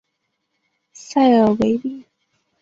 [0.93, 2.05] 塞尔维利。